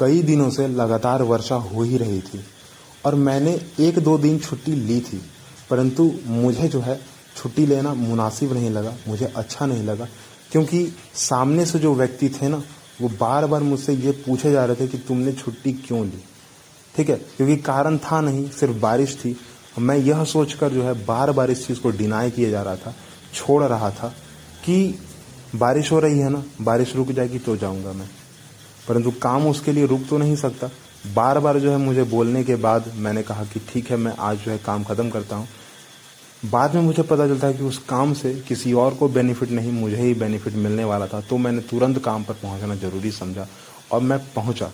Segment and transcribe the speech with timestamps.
[0.00, 2.40] कई दिनों से लगातार वर्षा हो ही रही थी
[3.04, 5.20] और मैंने एक दो दिन छुट्टी ली थी,
[5.70, 6.98] परंतु मुझे जो है
[7.36, 10.06] छुट्टी लेना मुनासिब नहीं लगा, मुझे अच्छा नहीं लगा,
[10.52, 10.86] क्योंकि
[11.16, 12.62] सामने से जो व्यक्ति थे ना,
[13.00, 16.22] वो बार बार मुझसे ये पूछे जा रहे थे कि तुमने छुट्टी क्यों ली?
[16.94, 19.36] ठीक है, क्योंकि कारण था नहीं, सिर्फ़ बारिश थी,
[19.78, 22.94] मैं यह सोचकर जो है बार बार इस चीज़ को डिनाई किया जा रहा था,
[23.34, 24.08] छोड़ रहा था
[24.64, 24.98] कि
[25.56, 28.08] बारिश हो रही है ना, बारिश रुक जाएगी तो जाऊँगा मैं।
[28.88, 30.70] परंतु काम उसके लिए रुक तो नहीं सकता।
[31.06, 34.38] बार बार जो है मुझे बोलने के बाद मैंने कहा कि ठीक है, मैं आज
[34.38, 35.48] जो है काम ख़त्म करता हूँ।
[36.42, 39.72] बाद में मुझे पता चलता है कि उस काम से किसी और को बेनिफिट नहीं,
[39.72, 43.46] मुझे ही बेनिफिट मिलने वाला था। तो मैंने तुरंत काम पर पहुँचना ज़रूरी समझा
[43.92, 44.70] और मैं पहुँचा।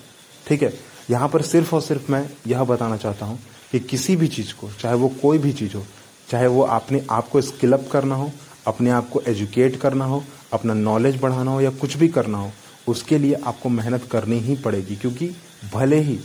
[0.46, 0.72] ठीक है,
[1.10, 3.38] यहाँ पर सिर्फ़ और सिर्फ़ मैं यह बताना चाहता हूँ
[3.72, 5.84] कि किसी भी चीज़ को, चाहे वो कोई भी चीज़ हो,
[6.28, 8.30] चाहे वो अपने आप को स्किलअप करना हो,
[8.66, 12.52] अपने आप को एजुकेट करना हो, अपना नॉलेज बढ़ाना हो या कुछ भी करना हो
[12.88, 15.30] उसके लिए आपको मेहनत करनी ही पड़ेगी, क्योंकि
[15.74, 16.18] भले ही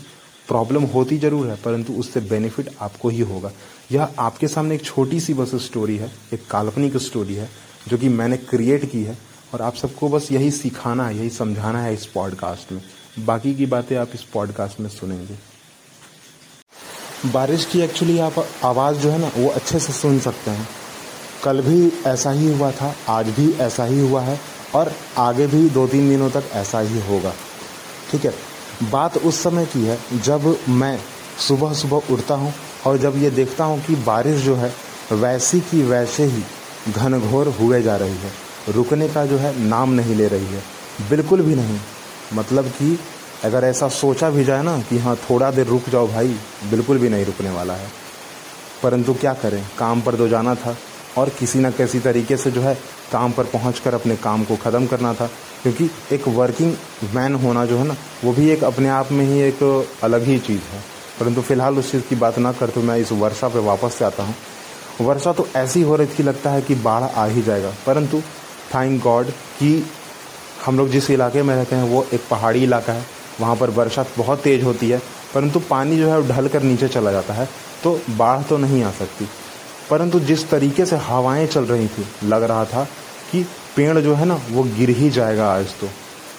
[0.47, 3.51] प्रॉब्लम होती ज़रूर है, परंतु उससे बेनिफिट आपको ही होगा।
[3.91, 7.49] यह आपके सामने एक छोटी सी बस स्टोरी है, एक काल्पनिक स्टोरी है,
[7.87, 9.18] जो कि मैंने क्रिएट की है,
[9.53, 12.81] और आप सबको बस यही सिखाना है, यही समझाना है इस पॉडकास्ट में।
[13.20, 15.37] बाकी की बातें आप इस पॉडकास्ट में सुनेंगे।
[17.25, 20.68] बारिश की एक्चुअली आप आवाज़ जो है ना, वो अच्छे से सुन सकते हैं।
[21.43, 24.40] कल भी ऐसा ही हुआ था, आज भी ऐसा ही हुआ है
[24.76, 27.34] और आगे भी दो तीन दिनों तक ऐसा ही होगा।
[28.12, 28.34] ठीक है?
[28.91, 31.00] बात उस समय की है जब मैं
[31.48, 32.54] सुबह सुबह उठता हूँ
[32.86, 34.74] और जब ये देखता हूँ कि बारिश जो है,
[35.12, 36.44] वैसी की वैसे ही
[36.92, 38.32] घनघोर हुए जा रही है।
[38.70, 40.64] रुकने का जो है नाम नहीं ले रही है।
[41.10, 41.80] बिल्कुल भी नहीं।
[42.34, 42.99] मतलब कि
[43.44, 46.38] अगर ऐसा सोचा भी जाए ना कि हाँ थोड़ा देर रुक जाओ भाई,
[46.70, 47.90] बिल्कुल भी नहीं रुकने वाला है।
[48.84, 49.66] परंतु क्या करें?
[49.77, 50.77] काम पर तो जाना था
[51.18, 52.77] और किसी न किसी तरीके से जो है
[53.12, 55.27] काम पर पहुँच अपने काम को ख़त्म करना था,
[55.63, 56.73] क्योंकि एक वर्किंग
[57.13, 59.63] मैन होना जो है ना, वो भी एक अपने आप में ही एक
[60.03, 60.84] अलग ही चीज़ है।
[61.20, 64.06] परंतु फ़िलहाल उस चीज़ की बात ना कर तो मैं इस वर्षा पे वापस से
[64.06, 64.35] आता हूँ।
[65.01, 68.22] वर्षा तो ऐसी हो रही थी, लगता है कि बाढ़ आ ही जाएगा, परंतु
[68.75, 69.84] थैंक गॉड कि
[70.66, 73.06] हम लोग जिस इलाके में रहते हैं, वो एक पहाड़ी इलाका है,
[73.40, 75.02] वहाँ पर वर्षा बहुत तेज़ होती है,
[75.34, 77.47] परंतु पानी जो है वो ढल कर नीचे चला जाता है
[77.84, 79.28] तो बाढ़ तो नहीं आ सकती।
[79.91, 82.84] परंतु जिस तरीके से हवाएँ चल रही थी, लग रहा था
[83.31, 83.44] कि
[83.75, 85.90] पेड़ जो है ना, वो गिर ही जाएगा आज तो।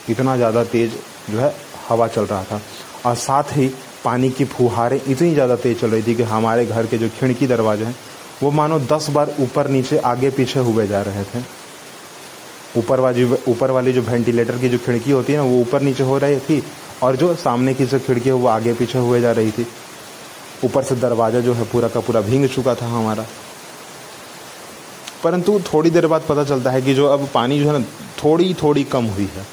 [0.09, 0.93] इतना ज़्यादा तेज़
[1.31, 1.55] जो है,
[1.89, 2.61] हवा चल रहा था।
[3.07, 3.71] और साथ ही
[4.05, 7.47] पानी की फुहारें इतनी ज़्यादा तेज़ चल रही थी कि हमारे घर के जो खिड़की
[7.47, 7.95] दरवाजे हैं,
[8.43, 11.45] वो मानो दस बार ऊपर नीचे, आगे पीछे हुए जा रहे थे।
[12.79, 16.03] ऊपर वाली ऊपर वाली जो वेंटिलेटर की जो खिड़की होती है ना, वो ऊपर नीचे
[16.03, 16.63] हो रही थी,
[17.03, 19.67] और जो सामने की जो खिड़की है, वो आगे पीछे हुए जा रही थी।
[20.65, 23.27] ऊपर से दरवाज़ा जो है पूरा का पूरा भींग चुका था हमारा।
[25.25, 27.85] परंतु थोड़ी देर बाद पता चलता है कि जो अब पानी जो है ना,
[28.25, 29.47] थोड़ी थोड़ी कम हुई है।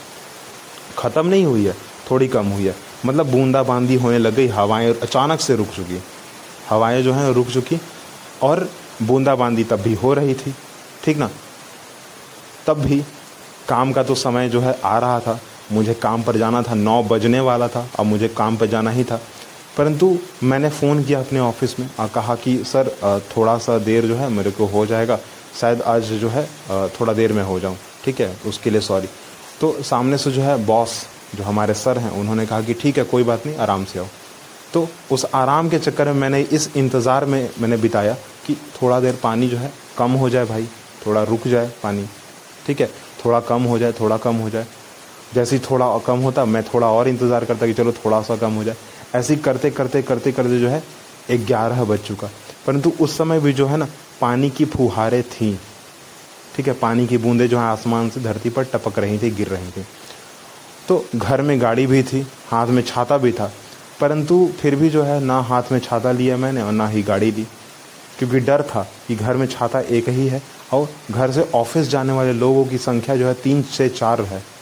[0.97, 1.75] ख़त्म नहीं हुई है,
[2.11, 2.75] थोड़ी कम हुई है।
[3.05, 6.01] मतलब बूंदाबांदी होने लग गई, हवाएँ अचानक से रुक चुकी।
[6.69, 7.79] हवाएँ जो हैं रुक चुकी
[8.41, 8.69] और
[9.01, 10.55] बूंदाबांदी तब भी हो रही थी,
[11.03, 11.29] ठीक ना?
[12.67, 13.03] तब भी
[13.67, 15.39] काम का तो समय जो है आ रहा था।
[15.71, 19.03] मुझे काम पर जाना था, नौ बजने वाला था, अब मुझे काम पर जाना ही
[19.03, 19.21] था।
[19.77, 22.89] परंतु मैंने फ़ोन किया अपने ऑफ़िस में और कहा कि, सर
[23.35, 25.19] थोड़ा सा देर जो है मेरे को हो जाएगा,
[25.61, 26.47] शायद आज जो है
[26.89, 28.35] थोड़ा देर में हो जाऊँ। ठीक है?
[28.47, 29.07] उसके लिए सॉरी।
[29.61, 33.03] तो सामने से जो है बॉस, जो हमारे सर हैं, उन्होंने कहा कि, ठीक है,
[33.03, 34.07] कोई बात नहीं, आराम से आओ।
[34.73, 38.13] तो उस आराम के चक्कर में मैंने इस इंतज़ार में मैंने बिताया
[38.47, 40.67] कि थोड़ा देर पानी जो है कम हो जाए भाई,
[41.05, 42.05] थोड़ा रुक जाए पानी।
[42.65, 42.89] ठीक है?
[43.25, 44.65] थोड़ा कम हो जाए, थोड़ा कम हो जाए।
[45.33, 48.53] जैसे ही थोड़ा कम होता, मैं थोड़ा और इंतज़ार करता कि चलो थोड़ा सा कम
[48.53, 48.75] हो जाए।
[49.15, 50.83] ऐसे ही करते करते करते करते जो है,
[51.31, 52.29] ग्यारह बज चुका।
[52.67, 53.87] परंतु उस समय भी जो है ना,
[54.21, 55.59] पानी की फुहारें थी।
[56.55, 59.47] ठीक है, पानी की बूंदें जो है, आसमान से धरती पर टपक रही थी, गिर
[59.47, 59.85] रही थी।
[60.87, 63.51] तो घर में गाड़ी भी थी, हाथ में छाता भी था।
[63.99, 67.31] परंतु फिर भी जो है, ना हाथ में छाता लिया मैंने और ना ही गाड़ी
[67.31, 67.47] ली
[68.19, 70.41] क्योंकि डर था कि घर में छाता एक ही है
[70.73, 74.58] और घर से ऑफ़िस जाने वाले लोगों की संख्या जो है, तीन से चार है।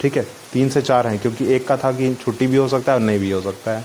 [0.00, 2.92] ठीक है, तीन से चार हैं, क्योंकि एक का था कि छुट्टी भी हो सकता
[2.92, 3.84] है और नहीं भी हो सकता है।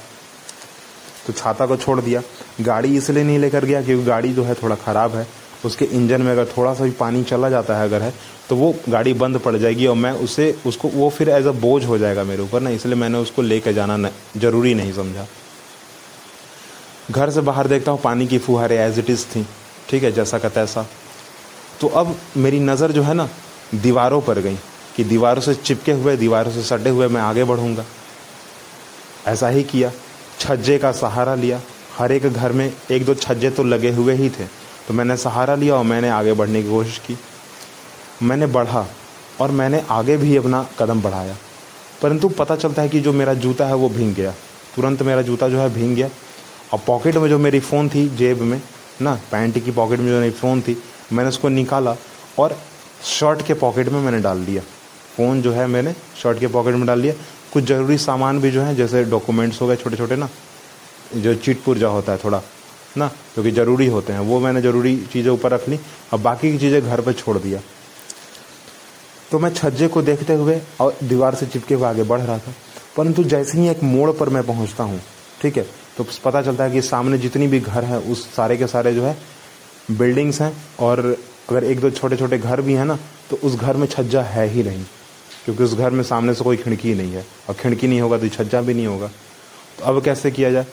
[1.28, 2.22] तो छाता को छोड़ दिया।
[2.62, 5.28] गाड़ी इसलिए नहीं लेकर गया क्योंकि गाड़ी जो है थोड़ा ख़राब है।
[5.66, 8.14] उसके इंजन में अगर थोड़ा सा भी पानी चला जाता है अगर है
[8.50, 11.84] तो वो गाड़ी बंद पड़ जाएगी और मैं उसे, उसको, वो फिर एज अ बोझ
[11.86, 15.28] हो जाएगा मेरे ऊपर ना, इसलिए मैंने उसको लेकर जाना ज़रूरी नहीं समझा।
[17.12, 19.46] घर से बाहर देखता हूँ, पानी की फुहारे एज इट इज़ थी।
[19.90, 20.86] ठीक है, जैसा का तैसा।
[21.82, 23.30] तो अब मेरी नज़र जो है ना,
[23.76, 24.58] दीवारों पर गई।
[24.96, 27.86] कि दीवारों से चिपके हुए, दीवारों से सटे हुए मैं आगे बढ़ूँगा।
[29.28, 29.92] ऐसा ही किया,
[30.40, 31.62] छज्जे का सहारा लिया।
[31.98, 34.46] हर एक घर में एक दो छज्जे तो लगे हुए ही थे
[34.88, 37.18] तो मैंने सहारा लिया और मैंने आगे बढ़ने की कोशिश की।
[38.24, 38.86] मैंने बढ़ा
[39.42, 41.36] और मैंने आगे भी अपना कदम बढ़ाया।
[42.02, 44.32] परंतु पता चलता है कि जो मेरा जूता है वो भींग गया।
[44.76, 46.10] तुरंत मेरा जूता जो है भींग गया।
[46.74, 48.62] और पॉकेट में जो मेरी फ़ोन थी जेब में,
[49.02, 50.78] ना, पैंट की पॉकेट में जो मेरी फ़ोन थी,
[51.14, 51.96] मैंने उसको निकाला
[52.40, 52.58] और
[53.04, 54.62] शर्ट के पॉकेट में मैंने डाल दिया।
[55.12, 57.14] फ़ोन जो है मैंने शर्ट के पॉकेट में डाल दिया
[57.54, 60.30] कुछ ज़रूरी सामान भी जो है, जैसे डॉक्यूमेंट्स हो गए छोटे छोटे ना,
[61.14, 62.42] जो चिट पुर्जा होता है थोड़ा,
[62.98, 65.80] ना, जो कि ज़रूरी होते हैं, वो मैंने ज़रूरी चीज़ें ऊपर रख ली
[66.14, 67.60] और बाकी की चीज़ें घर पर छोड़ दिया।
[69.32, 72.54] तो मैं छज्जे को देखते हुए और दीवार से चिपके हुए आगे बढ़ रहा था,
[72.98, 75.02] परंतु जैसे ही एक मोड़ पर मैं पहुँचता हूँ,
[75.42, 75.66] ठीक है
[75.98, 79.04] तो पता चलता है कि सामने जितनी भी घर है, उस सारे के सारे जो
[79.04, 79.18] है,
[79.92, 81.00] बिल्डिंग्स हैं, और
[81.50, 82.98] अगर एक दो छोटे छोटे घर भी हैं ना
[83.30, 84.84] तो उस घर में छज्जा है ही नहीं।
[85.46, 88.28] क्योंकि उस घर में सामने से कोई खिड़की नहीं है और खिड़की नहीं होगा तो
[88.30, 90.66] छज्जा भी नहीं होगा। तो अब कैसे किया जाए?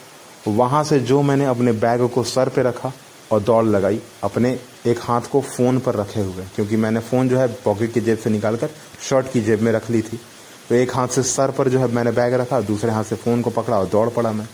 [0.49, 2.93] वहाँ से जो मैंने अपने बैग को सर पे रखा
[3.32, 7.38] और दौड़ लगाई, अपने एक हाथ को फ़ोन पर रखे हुए, क्योंकि मैंने फ़ोन जो
[7.38, 8.70] है पॉकेट की जेब से निकाल कर
[9.09, 10.20] शर्ट की जेब में रख ली थी।
[10.69, 13.43] तो एक हाथ से सर पर जो है मैंने बैग रखा, दूसरे हाथ से फ़ोन
[13.43, 14.49] को पकड़ा और दौड़ पड़ा मैं।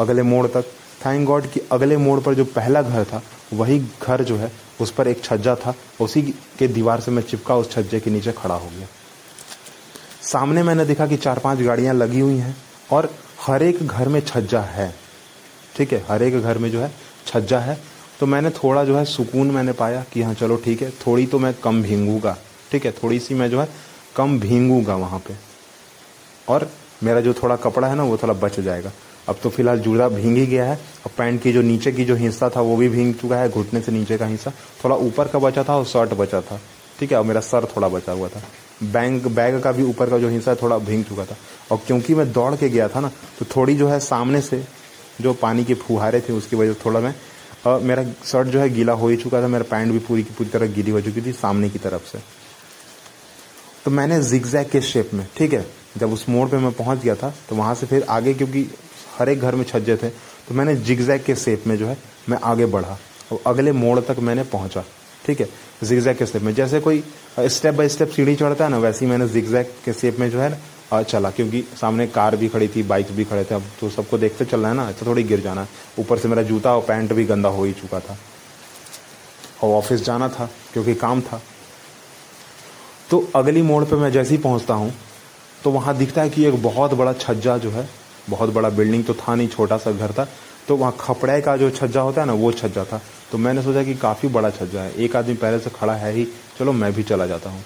[0.00, 0.64] अगले मोड़ तक
[1.06, 3.22] थैंक गॉड कि अगले मोड़ पर जो पहला घर था,
[3.52, 6.22] वही घर जो है, उस पर एक छज्जा था, उसी
[6.58, 8.86] के दीवार से मैं चिपका, उस छज्जे के नीचे खड़ा हो गया।
[10.26, 12.56] सामने मैंने देखा कि चार पाँच गाड़ियाँ लगी हुई हैं
[12.90, 14.94] और हर एक घर में छज्जा है।
[15.76, 16.04] ठीक है?
[16.08, 16.92] हर एक घर में जो है
[17.26, 17.78] छज्जा है।
[18.20, 21.38] तो मैंने थोड़ा जो है सुकून मैंने पाया कि हाँ चलो ठीक है, थोड़ी तो
[21.38, 22.36] मैं कम भींगूँगा।
[22.72, 22.92] ठीक है?
[22.92, 23.68] थोड़ी सी मैं जो है
[24.16, 25.34] कम भींगूँगा वहाँ पे।
[26.48, 26.70] और
[27.02, 28.92] मेरा जो थोड़ा कपड़ा है ना, वो थोड़ा बच जाएगा।
[29.28, 32.14] अब तो फ़िलहाल जूड़ा भींग ही गया है। और पैंट की जो नीचे की जो
[32.14, 34.52] हिस्सा था, वो भी भींग चुका है, घुटने से नीचे का हिस्सा।
[34.84, 36.60] थोड़ा ऊपर का बचा था और शर्ट बचा था।
[36.98, 38.42] ठीक है, और मेरा सर थोड़ा बचा हुआ था।
[38.84, 41.36] बैंक, बैग का भी ऊपर का जो हिस्सा थोड़ा भींग चुका था।
[41.70, 44.64] और क्योंकि मैं दौड़ के गया था ना तो थोड़ी जो है सामने से
[45.20, 47.14] जो पानी के फुहारे थे, उसकी वजह से थोड़ा मैं
[47.66, 50.34] और मेरा शर्ट जो है गीला हो ही चुका था, मेरा पैंट भी पूरी की
[50.34, 52.18] पूरी तरह गीली हो चुकी थी सामने की तरफ़ से।
[53.84, 55.64] तो मैंने जिगजैग के शेप में, ठीक है,
[55.96, 58.66] जब उस मोड़ पे मैं पहुँच गया था तो वहाँ से फिर आगे, क्योंकि
[59.18, 60.08] हर एक घर में छज्जे थे
[60.48, 61.96] तो मैंने जिगजैग के शेप में जो है
[62.28, 62.98] मैं आगे बढ़ा,
[63.32, 64.84] और अगले मोड़ तक मैंने पहुँचा।
[65.26, 65.48] ठीक है
[65.82, 67.02] जिगजैग के शेप में। जैसे कोई
[67.40, 70.40] स्टेप बाय स्टेप सीढ़ी चढ़ता है ना, वैसे ही मैंने जिगजैग के शेप में जो
[70.40, 73.88] है ना चला, क्योंकि सामने कार भी खड़ी थी बाइक भी खड़े थे, अब तो
[73.90, 75.66] सबको देखते चलना है ना तो थोड़ी गिर जाना
[75.98, 78.16] ऊपर से मेरा जूता और पैंट भी गंदा हो ही चुका था।
[79.62, 81.40] और ऑफ़िस जाना था, क्योंकि काम था।
[83.10, 84.92] तो अगली मोड़ पे मैं जैसे ही पहुँचता हूँ
[85.62, 87.88] तो वहाँ दिखता है कि एक बहुत बड़ा छज्जा जो है,
[88.30, 90.28] बहुत बड़ा बिल्डिंग तो था नहीं, छोटा सा घर था
[90.68, 93.00] तो वहाँ खपड़े का जो छज्जा होता है ना, वो छज्जा था।
[93.32, 96.26] तो मैंने सोचा कि काफ़ी बड़ा छज्जा है। एक आदमी पहले से खड़ा है ही,
[96.58, 97.62] चलो मैं भी चला जाता हूँ।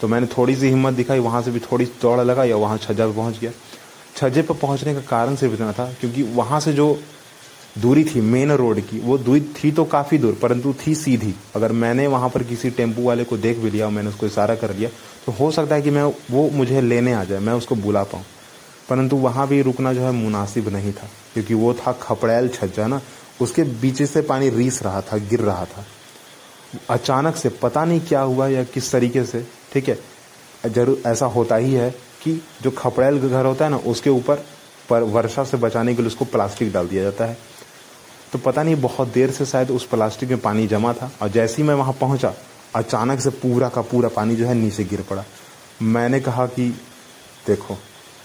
[0.00, 3.06] तो मैंने थोड़ी सी हिम्मत दिखाई, वहाँ से भी थोड़ी दौड़ लगाई और वहाँ छज्जा
[3.06, 3.50] पर पहुँच गया।
[4.16, 6.98] छज्जे पर पहुँचने का कारण सिर्फ़ इतना था, क्योंकि वहाँ से जो
[7.78, 11.72] दूरी थी, मेन रोड की, वो दूरी थी तो काफ़ी दूर, परंतु थी सीधी। अगर
[11.72, 14.74] मैंने वहाँ पर किसी टेंपू वाले को देख भी लिया और मैंने उसको इशारा कर
[14.74, 14.90] लिया
[15.26, 18.24] तो हो सकता है कि मैं, वो मुझे लेने आ जाए, मैं उसको बुला पाऊँ।
[18.88, 23.00] परंतु वहाँ भी रुकना जो है मुनासिब नहीं था, क्योंकि वो था खपड़ैल छज्जा ना।
[23.40, 25.84] उसके बीच से पानी रीस रहा था, गिर रहा था।
[26.90, 29.98] अचानक से पता नहीं क्या हुआ या किस तरीके से, ठीक है?
[30.66, 31.90] ज़रूर ऐसा होता ही है
[32.22, 34.44] कि जो खपड़ैल घर होता है ना, उसके ऊपर
[34.88, 37.36] पर वर्षा से बचाने के लिए उसको प्लास्टिक डाल दिया जाता है।
[38.32, 41.62] तो पता नहीं, बहुत देर से शायद उस प्लास्टिक में पानी जमा था और जैसे
[41.62, 42.32] ही मैं वहाँ पहुँचा,
[42.74, 45.24] अचानक से पूरा का पूरा पानी जो है नीचे गिर पड़ा।
[45.82, 46.68] मैंने कहा कि,
[47.46, 47.76] देखो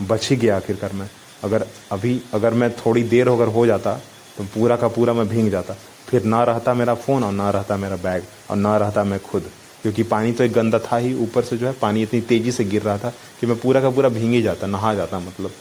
[0.02, 1.10] बच ही गया आखिरकार मैं।
[1.44, 3.94] अगर अभी, अगर मैं थोड़ी देर अगर हो जाता
[4.38, 5.76] तो पूरा का पूरा मैं भींग जाता।
[6.08, 9.50] फिर ना रहता मेरा फ़ोन और ना रहता मेरा बैग और ना रहता मैं खुद।
[9.82, 12.64] क्योंकि पानी तो एक गंदा था ही ऊपर से जो है, पानी इतनी तेज़ी से
[12.64, 15.52] गिर रहा था कि मैं पूरा का पूरा भींग ही जाता, नहा जाता मतलब।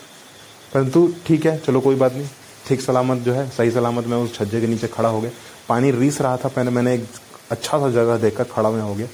[0.75, 2.28] परंतु ठीक है, चलो कोई बात नहीं।
[2.68, 5.30] ठीक सलामत जो है, सही सलामत मैं उस छज्जे के नीचे खड़ा हो गया।
[5.68, 7.06] पानी रीस रहा था, पहले मैंने एक
[7.50, 9.06] अच्छा सा जगह देखकर खड़ा में हो गया।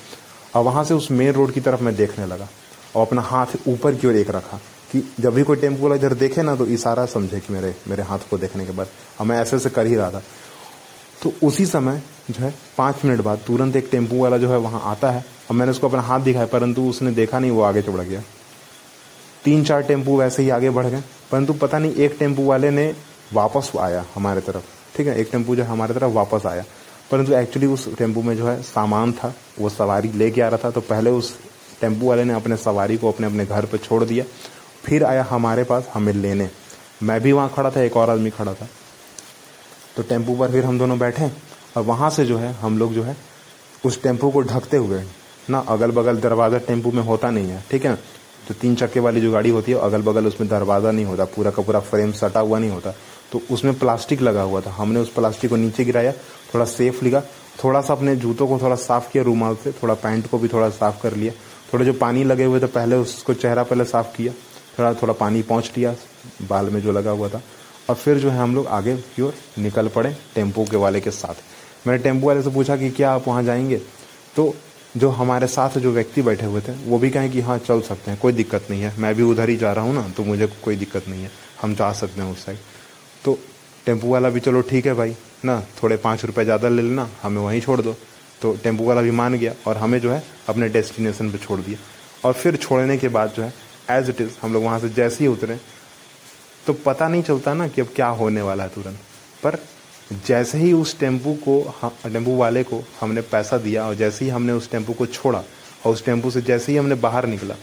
[0.54, 2.49] और वहाँ से उस मेन रोड की तरफ़ मैं देखने लगा
[2.97, 4.61] और अपना हाथ ऊपर की ओर एक रखा।
[4.96, 8.02] कि जब भी कोई टेंपो वाला इधर देखे ना तो इशारा समझे कि मेरे मेरे
[8.02, 8.86] हाथ को देखने के बाद।
[9.20, 10.22] और मैं ऐसे ऐसे कर ही रहा था।
[11.22, 14.82] तो उसी समय जो है, पाँच मिनट बाद तुरंत एक टेंपो वाला जो है, वहाँ
[14.84, 17.92] आता है। और मैंने उसको अपना हाथ दिखाया, परंतु उसने देखा नहीं, वो आगे चढ़
[17.92, 18.22] गया।
[19.44, 22.94] तीन चार टेंपू वैसे ही आगे बढ़ गए, परंतु पता नहीं, एक टेंपू वाले ने
[23.32, 26.64] वापस आया हमारे तरफ़। ठीक है, एक टेंपू जो हमारे तरफ़ वापस आया।
[27.10, 30.70] परंतु एक्चुअली उस टेंपू में जो है, सामान था, वो सवारी लेके आ रहा था।
[30.70, 31.38] तो पहले उस
[31.80, 34.24] टेंपू वाले ने अपने सवारी को अपने अपने घर पर छोड़ दिया।
[34.87, 36.49] फिर आया हमारे पास हमें लेने।
[37.02, 38.69] मैं भी वहाँ खड़ा था, एक और आदमी खड़ा था।
[39.97, 41.31] तो टेंपू पर फिर हम दोनों बैठे
[41.76, 43.16] और वहाँ से जो है, हम लोग जो है,
[43.85, 45.02] उस टेंपो को ढकते हुए,
[45.50, 47.99] ना अगल बगल दरवाज़ा टेंपू में होता नहीं है, ठीक है ना?
[48.49, 51.50] तो तीन चक्के वाली जो गाड़ी होती है अगल बगल उसमें दरवाज़ा नहीं होता, पूरा
[51.50, 52.95] का पूरा फ्रेम सटा हुआ नहीं होता।
[53.33, 56.12] तो उसमें प्लास्टिक लगा हुआ था। हमने उस प्लास्टिक को नीचे गिराया,
[56.55, 57.23] थोड़ा सेफ़ लिखा
[57.64, 60.69] थोड़ा सा अपने जूतों को थोड़ा साफ़ किया, रूमाल से, थोड़ा पैंट को भी थोड़ा
[60.71, 61.33] साफ़ कर लिया।
[61.73, 64.33] थोड़े जो पानी लगे हुए थे, पहले उसको चेहरा पहले साफ़ किया।
[64.78, 65.95] थोड़ा थोड़ा पानी पहुँच लिया,
[66.42, 67.42] बाल में जो लगा हुआ था।
[67.90, 71.11] और फिर जो है हम लोग आगे की ओर निकल पड़े टेंपो के वाले के
[71.12, 71.42] साथ।
[71.87, 73.76] मैंने टेंपो वाले से पूछा कि क्या आप वहाँ जाएँगे?
[74.37, 74.54] तो
[74.97, 78.11] जो हमारे साथ जो व्यक्ति बैठे हुए थे, वो भी कहें कि हाँ चल सकते
[78.11, 80.47] हैं, कोई दिक्कत नहीं है। मैं भी उधर ही जा रहा हूँ ना तो मुझे
[80.64, 81.30] कोई दिक्कत नहीं है।
[81.62, 82.59] हम जा सकते हैं उस साइड
[83.25, 83.38] तो
[83.87, 85.14] टेंपो वाला भी चलो ठीक है भाई,
[85.45, 87.95] ना, थोड़े पाँच रुपये ज़्यादा ले लेना, हमें वहीं छोड़ दो।
[88.42, 91.78] तो टेंपो वाला भी मान गया और हमें जो है अपने डेस्टिनेशन पर छोड़ दिया।
[92.25, 93.52] और फिर छोड़ने के बाद जो है
[93.88, 95.59] एज इट इज़ हम लोग वहाँ से जैसे ही उतरे
[96.66, 98.99] तो पता नहीं चलता ना कि अब क्या होने वाला है तुरंत।
[99.43, 99.59] पर
[100.26, 101.61] जैसे ही उस टेंपू को
[102.05, 105.93] टेंपू वाले को हमने पैसा दिया और जैसे ही हमने उस टेंपू को छोड़ा और
[105.93, 107.55] उस टेंपू से जैसे ही हमने बाहर निकला,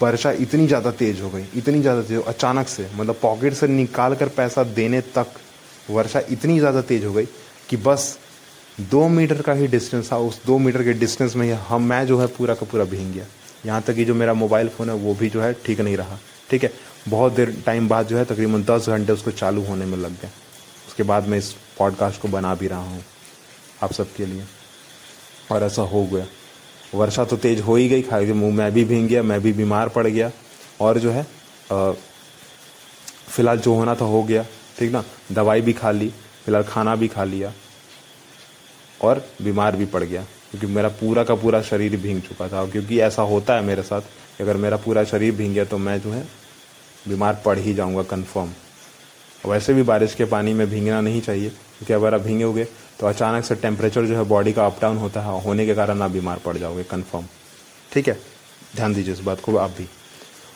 [0.00, 4.14] वर्षा इतनी ज़्यादा तेज हो गई, इतनी ज़्यादा तेज, अचानक से मतलब पॉकेट से निकाल
[4.14, 5.26] कर पैसा देने तक
[5.90, 7.26] वर्षा इतनी ज़्यादा तेज हो गई
[7.68, 8.16] कि बस
[8.80, 12.06] दो मीटर का ही डिस्टेंस था, उस दो मीटर के डिस्टेंस में ही हम, मैं
[12.06, 13.24] जो है पूरा का पूरा भींग गया।
[13.64, 16.18] यहाँ तक कि जो मेरा मोबाइल फ़ोन है वो भी जो है ठीक नहीं रहा।
[16.50, 16.72] ठीक है?
[17.08, 20.30] बहुत देर टाइम बाद जो है तकरीबन दस घंटे उसको चालू होने में लग गए
[20.88, 23.04] उसके बाद मैं इस पॉडकास्ट को बना भी रहा हूँ
[23.82, 24.44] आप सबके लिए।
[25.52, 26.26] और ऐसा हो गया।
[26.94, 29.88] वर्षा तो तेज़ हो ही गई खा मुँह मैं भी भींग गया, मैं भी बीमार
[29.88, 30.30] पड़ गया।
[30.80, 31.26] और जो है
[33.28, 34.44] फ़िलहाल जो होना था हो गया।
[34.78, 35.04] ठीक ना?
[35.32, 36.08] दवाई भी खा ली,
[36.44, 37.52] फ़िलहाल खाना भी खा लिया।
[39.02, 40.24] और बीमार भी पड़ गया।
[40.58, 44.40] क्योंकि मेरा पूरा का पूरा शरीर भींग चुका था। क्योंकि ऐसा होता है मेरे साथ
[44.40, 46.22] अगर मेरा पूरा शरीर भींग गया तो मैं जो है
[47.08, 48.52] बीमार पड़ ही जाऊँगा कन्फर्म
[49.44, 52.64] वैसे भी बारिश के पानी में भींगना नहीं चाहिए, क्योंकि अगर आप भींगोगे
[53.00, 56.02] तो अचानक से टेम्परेचर जो है बॉडी का अप डाउन होता है, होने के कारण
[56.02, 57.24] आप बीमार पड़ जाओगे कन्फर्म
[57.92, 58.18] ठीक है?
[58.76, 59.86] ध्यान दीजिए इस बात को आप भी।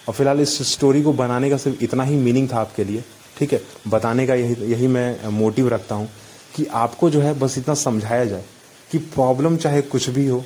[0.09, 3.05] और फ़िलहाल इस स्टोरी को बनाने का सिर्फ़ इतना ही मीनिंग था आपके लिए।
[3.39, 3.61] ठीक है?
[3.89, 6.09] बताने का यही यही मैं मोटिव रखता हूँ
[6.57, 8.45] कि आपको जो है बस इतना समझाया जाए।
[8.91, 10.45] कि प्रॉब्लम चाहे कुछ भी हो,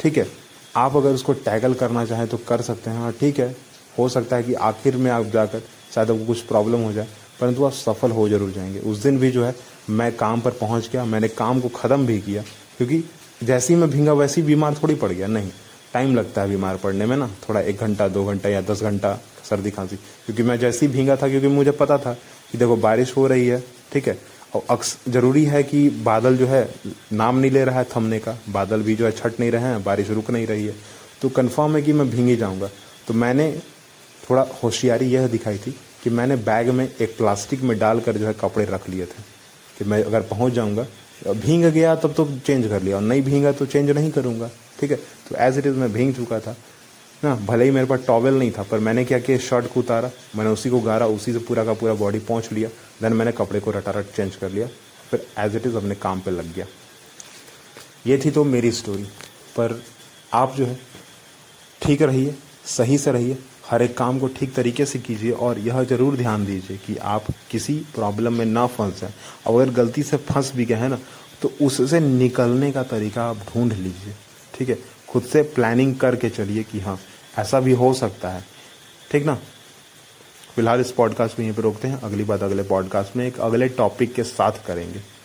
[0.00, 0.26] ठीक है?
[0.76, 3.54] आप अगर उसको टैकल करना चाहें तो कर सकते हैं। हाँ ठीक है,
[3.98, 5.62] हो सकता है कि आखिर में आप जाकर
[5.94, 7.06] शायद आपको कुछ प्रॉब्लम हो जाए,
[7.40, 9.54] परंतु आप सफल हो ज़रूर जाएँगे। उस दिन भी जो है,
[9.90, 12.42] मैं काम पर पहुँच गया, मैंने काम को ख़त्म भी किया,
[12.78, 13.02] क्योंकि
[13.42, 15.50] जैसे ही मैं भींगा, वैसे ही बीमार थोड़ी पड़ गया। नहीं
[15.92, 19.18] टाइम लगता है बीमार पड़ने में ना, थोड़ा एक घंटा, दो घंटा या दस घंटा
[19.50, 22.12] सर्दी खांसी, क्योंकि मैं जैसे ही भींगा था, क्योंकि मुझे पता था
[22.52, 24.18] कि देखो बारिश हो रही है, ठीक है
[24.54, 26.74] और अक्स, ज़रूरी है कि बादल जो है,
[27.12, 29.84] नाम नहीं ले रहा है थमने का। बादल भी जो है छट नहीं रहे हैं,
[29.84, 30.74] बारिश रुक नहीं रही है।
[31.22, 32.70] तो कन्फर्म है कि मैं भींग जाऊँगा।
[33.06, 33.60] तो मैंने
[34.30, 35.70] थोड़ा होशियारी यह दिखाई थी
[36.02, 39.22] कि मैंने बैग में एक प्लास्टिक में डालकर जो है कपड़े रख लिए थे।
[39.78, 40.86] कि मैं अगर पहुँच जाऊँगा,
[41.28, 44.50] भींग गया तब तो चेंज कर लिया और नहीं भींगा तो चेंज नहीं करूँगा।
[44.80, 44.96] ठीक है?
[44.96, 46.56] तो एज इट इज़ मैं भींग चुका था।
[47.22, 50.10] ना, भले ही मेरे पास टॉवल नहीं था, पर मैंने क्या किया शर्ट को उतारा,
[50.36, 52.68] मैंने उसी को गारा, उसी से पूरा का पूरा बॉडी पहुँच लिया
[53.02, 54.66] देन मैंने कपड़े को रटारट चेंज कर लिया,
[55.10, 56.66] फिर एज इट इज़ अपने काम पर लग गया।
[58.06, 59.02] ये थी तो मेरी स्टोरी
[59.56, 59.80] पर
[60.34, 60.78] आप जो है,
[61.82, 62.34] ठीक रहिए,
[62.66, 66.44] सही से रहिए, हर एक काम को ठीक तरीके से कीजिए, और यह ज़रूर ध्यान
[66.46, 69.12] दीजिए कि आप किसी प्रॉब्लम में ना फंस जाए।
[69.46, 70.98] अगर गलती से फंस भी गए हैं ना
[71.42, 74.14] तो उससे निकलने का तरीका आप ढूंढ लीजिए,
[74.54, 74.78] ठीक है?
[75.08, 76.98] खुद से प्लानिंग करके चलिए कि हाँ
[77.38, 78.44] ऐसा भी हो सकता है।
[79.10, 79.34] ठीक ना?
[80.54, 83.68] फ़िलहाल इस पॉडकास्ट को यहीं पर रोकते हैं। अगली बात अगले पॉडकास्ट में एक अगले
[83.68, 85.17] टॉपिक के साथ करेंगे।